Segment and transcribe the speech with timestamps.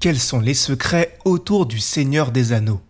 [0.00, 2.80] Quels sont les secrets autour du Seigneur des Anneaux?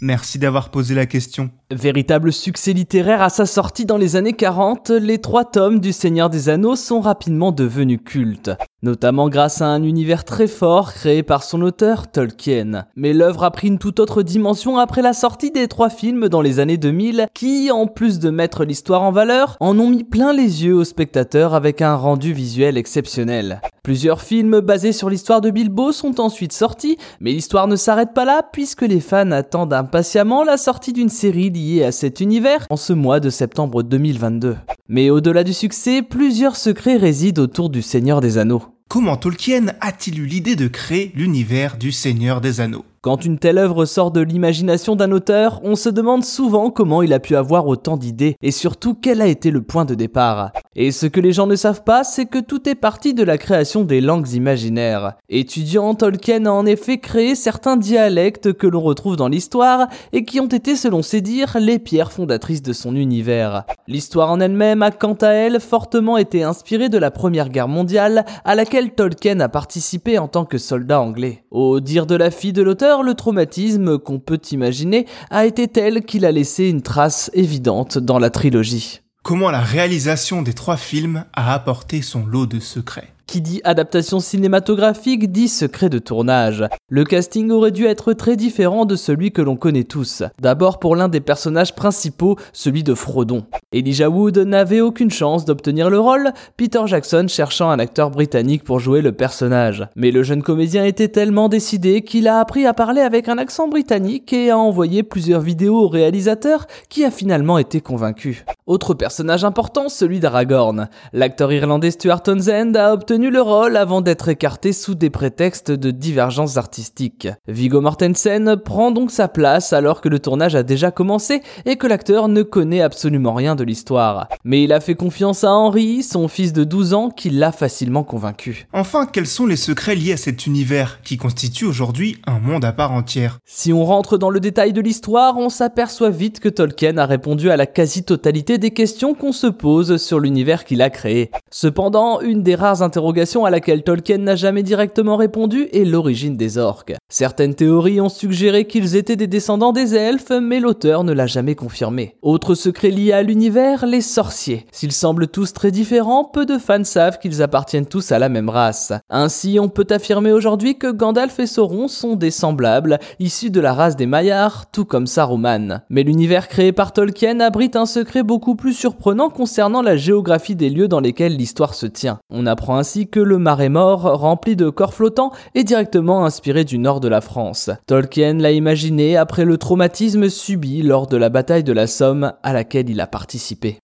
[0.00, 1.50] Merci d'avoir posé la question.
[1.70, 6.28] Véritable succès littéraire à sa sortie dans les années 40, les trois tomes du Seigneur
[6.28, 8.50] des Anneaux sont rapidement devenus cultes,
[8.82, 12.86] notamment grâce à un univers très fort créé par son auteur Tolkien.
[12.96, 16.42] Mais l'œuvre a pris une toute autre dimension après la sortie des trois films dans
[16.42, 20.32] les années 2000 qui, en plus de mettre l'histoire en valeur, en ont mis plein
[20.32, 23.60] les yeux aux spectateurs avec un rendu visuel exceptionnel.
[23.82, 28.26] Plusieurs films basés sur l'histoire de Bilbo sont ensuite sortis, mais l'histoire ne s'arrête pas
[28.26, 32.76] là puisque les fans attendent impatiemment la sortie d'une série lié à cet univers en
[32.76, 34.56] ce mois de septembre 2022.
[34.90, 38.62] Mais au-delà du succès, plusieurs secrets résident autour du Seigneur des Anneaux.
[38.88, 42.86] Comment Tolkien a-t-il eu l'idée de créer l'univers du Seigneur des Anneaux?
[43.00, 47.12] Quand une telle œuvre sort de l'imagination d'un auteur, on se demande souvent comment il
[47.12, 50.52] a pu avoir autant d'idées et surtout quel a été le point de départ.
[50.74, 53.38] Et ce que les gens ne savent pas, c'est que tout est parti de la
[53.38, 55.14] création des langues imaginaires.
[55.28, 60.40] Étudiant, Tolkien a en effet créé certains dialectes que l'on retrouve dans l'histoire et qui
[60.40, 63.64] ont été, selon ses dires, les pierres fondatrices de son univers.
[63.86, 68.24] L'histoire en elle-même a quant à elle fortement été inspirée de la Première Guerre mondiale
[68.44, 71.44] à laquelle Tolkien a participé en tant que soldat anglais.
[71.50, 76.04] Au dire de la fille de l'auteur, le traumatisme qu'on peut imaginer a été tel
[76.04, 79.00] qu'il a laissé une trace évidente dans la trilogie.
[79.22, 83.12] Comment la réalisation des trois films a apporté son lot de secrets?
[83.28, 86.64] Qui dit adaptation cinématographique dit secret de tournage.
[86.88, 90.22] Le casting aurait dû être très différent de celui que l'on connaît tous.
[90.40, 93.44] D'abord pour l'un des personnages principaux, celui de Frodon.
[93.72, 98.80] Elijah Wood n'avait aucune chance d'obtenir le rôle, Peter Jackson cherchant un acteur britannique pour
[98.80, 99.86] jouer le personnage.
[99.94, 103.68] Mais le jeune comédien était tellement décidé qu'il a appris à parler avec un accent
[103.68, 108.46] britannique et a envoyé plusieurs vidéos au réalisateur qui a finalement été convaincu.
[108.66, 110.88] Autre personnage important, celui d'Aragorn.
[111.12, 115.90] L'acteur irlandais Stuart Townsend a obtenu le rôle avant d'être écarté sous des prétextes de
[115.90, 117.26] divergences artistiques.
[117.48, 121.88] Viggo Mortensen prend donc sa place alors que le tournage a déjà commencé et que
[121.88, 124.28] l'acteur ne connaît absolument rien de l'histoire.
[124.44, 128.04] Mais il a fait confiance à Henry, son fils de 12 ans, qui l'a facilement
[128.04, 128.68] convaincu.
[128.72, 132.72] Enfin, quels sont les secrets liés à cet univers qui constitue aujourd'hui un monde à
[132.72, 133.40] part entière?
[133.44, 137.50] Si on rentre dans le détail de l'histoire, on s'aperçoit vite que Tolkien a répondu
[137.50, 141.32] à la quasi-totalité des questions qu'on se pose sur l'univers qu'il a créé.
[141.50, 143.07] Cependant, une des rares interrogations
[143.44, 146.94] à laquelle Tolkien n'a jamais directement répondu est l'origine des orques.
[147.10, 151.54] Certaines théories ont suggéré qu'ils étaient des descendants des elfes, mais l'auteur ne l'a jamais
[151.54, 152.16] confirmé.
[152.22, 154.66] Autre secret lié à l'univers, les sorciers.
[154.72, 158.48] S'ils semblent tous très différents, peu de fans savent qu'ils appartiennent tous à la même
[158.48, 158.92] race.
[159.10, 163.72] Ainsi, on peut affirmer aujourd'hui que Gandalf et Sauron sont des semblables, issus de la
[163.72, 165.80] race des Maillards, tout comme Saruman.
[165.88, 170.70] Mais l'univers créé par Tolkien abrite un secret beaucoup plus surprenant concernant la géographie des
[170.70, 172.18] lieux dans lesquels l'histoire se tient.
[172.30, 172.76] On apprend
[173.06, 177.20] que le marais mort, rempli de corps flottants, est directement inspiré du nord de la
[177.20, 177.70] France.
[177.86, 182.52] Tolkien l'a imaginé après le traumatisme subi lors de la bataille de la Somme à
[182.52, 183.78] laquelle il a participé.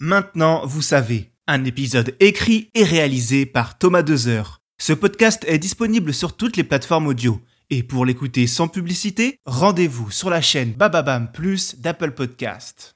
[0.00, 4.58] Maintenant, vous savez, un épisode écrit et réalisé par Thomas Dezer.
[4.80, 7.40] Ce podcast est disponible sur toutes les plateformes audio.
[7.70, 12.94] Et pour l'écouter sans publicité, rendez-vous sur la chaîne Bababam Plus d'Apple Podcast.